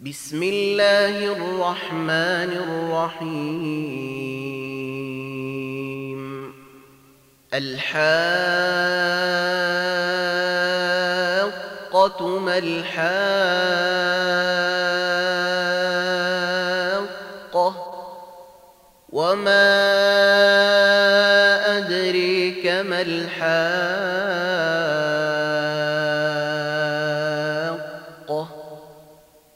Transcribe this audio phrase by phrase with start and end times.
[0.00, 2.50] بسم الله الرحمن
[3.12, 3.80] الرحيم.
[7.54, 7.98] الحاقة
[12.38, 13.10] ما الحاقة
[19.12, 19.70] وما
[21.78, 24.49] أدريك ما الحاقة.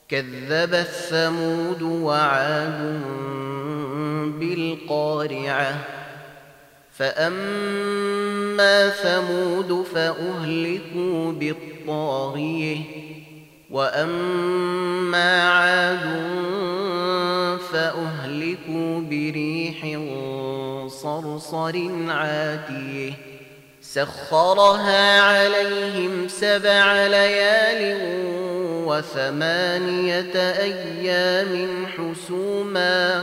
[0.09, 3.03] كذب الثمود وعاد
[4.41, 5.75] بالقارعة.
[6.99, 12.79] فأما ثمود فأهلكوا بالطاغية.
[13.71, 16.35] وأما عاد
[17.73, 19.99] فأهلكوا بريح
[20.89, 21.77] صرصر
[22.09, 23.13] عاتية.
[23.83, 27.99] سخرها عليهم سبع ليال
[28.87, 33.23] وثمانية أيام حسوما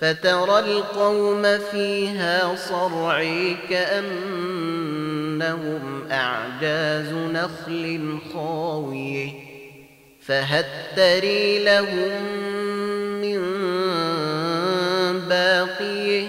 [0.00, 4.80] فترى القوم فيها صرعي كأنهم
[6.10, 9.32] أعجاز نخل خاوية
[10.26, 10.64] فهل
[10.96, 12.22] تري لهم
[13.20, 13.40] من
[15.28, 16.28] باقية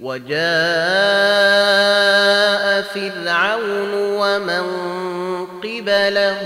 [0.00, 0.42] وجاء
[2.82, 4.62] فرعون ومن
[5.82, 6.42] قبله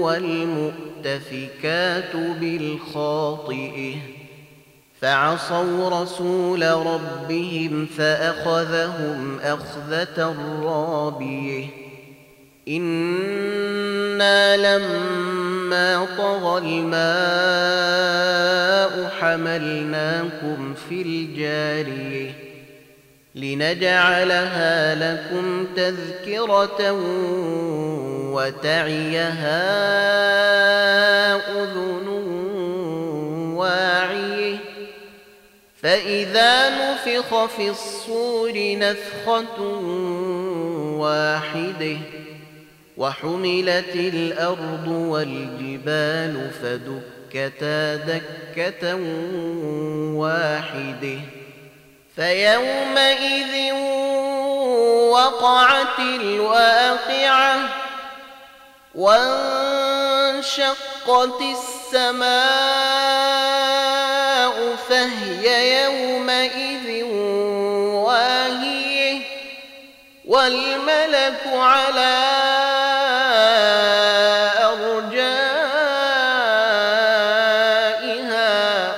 [0.00, 3.94] والمؤتفكات بالخاطئه.
[5.00, 11.66] فعصوا رسول ربهم فأخذهم أخذة رابية.
[12.68, 17.06] إنا لما طغى الماء
[19.20, 22.30] حملناكم في الجارية.
[23.34, 26.92] لنجعلها لكم تذكرة
[28.36, 29.62] وتعيها
[31.36, 32.08] أذن
[33.56, 34.56] واعيه
[35.82, 39.62] فإذا نفخ في الصور نفخة
[40.98, 41.96] واحدة
[42.96, 48.94] وحملت الأرض والجبال فدكتا دكة
[50.14, 51.18] واحدة.
[52.16, 53.72] فيومئذ
[55.10, 57.85] وقعت الواقعة
[58.96, 60.66] وانشقت
[61.92, 62.36] السماء
[64.88, 67.04] فهي يومئذ
[68.04, 69.20] واهية
[70.24, 72.16] والملك على
[78.06, 78.96] أرجائها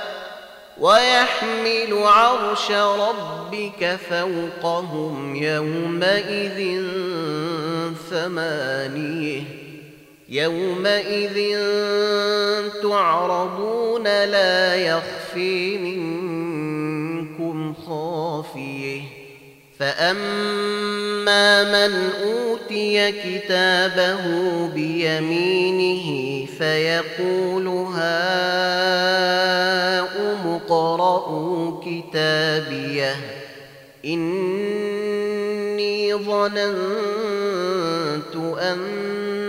[0.79, 6.83] ويحمل عرش ربك فوقهم يومئذ
[8.09, 9.68] ثمانية
[10.29, 11.57] يومئذ
[12.81, 19.01] تعرضون لا يخفي منكم خافية.
[19.79, 24.23] فأما من أوتي كتابه
[24.67, 28.07] بيمينه فيقول هاؤم
[30.47, 33.15] اقرءوا كتابيه.
[34.05, 36.95] إني ظننت
[38.61, 39.48] أني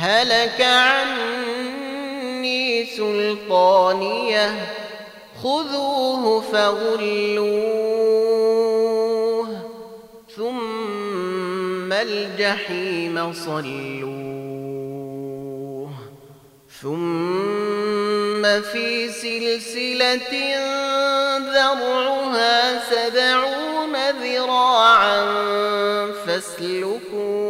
[0.00, 1.96] هلك عني
[2.86, 4.54] سلطانية
[5.42, 7.60] خذوه فغلوه
[10.36, 13.90] ثم الجحيم صلوه
[16.82, 20.56] ثم في سلسلة
[21.38, 25.20] ذرعها سبعون ذراعا
[26.26, 27.49] فاسلكوه.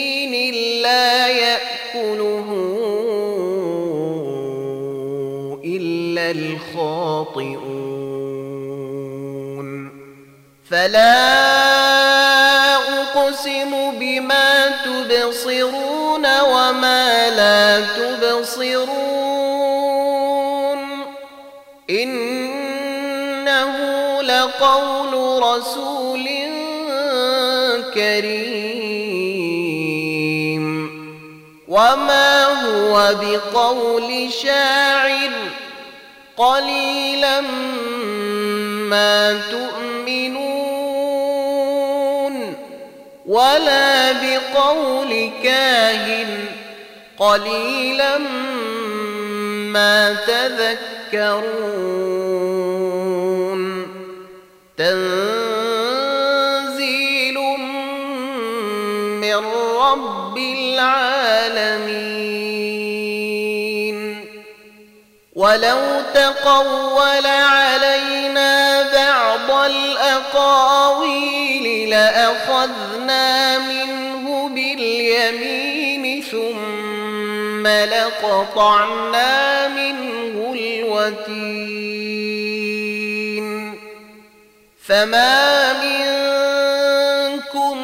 [10.71, 11.41] فلا
[12.75, 18.91] أقسم بما تبصرون وما لا تبصرون
[21.89, 23.73] إنه
[24.21, 26.29] لقول رسول
[27.93, 29.01] كريم
[31.67, 35.31] وما هو بقول شاعر
[36.37, 37.41] قليلا
[38.91, 40.40] ما تؤمنون
[43.31, 46.45] ولا بقول كاهن.
[47.19, 48.17] قليلا
[49.67, 51.51] ما تذكرون.
[54.77, 55.17] تنزيل
[59.21, 59.37] من
[59.77, 61.41] رب العالمين.
[65.35, 68.10] ولو تقول علينا
[72.21, 81.81] لأخذنا منه باليمين ثم لقطعنا منه الوتين.
[84.87, 87.77] فما منكم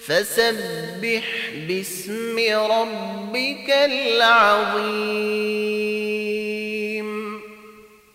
[0.00, 4.80] فسبح باسم ربك العظيم.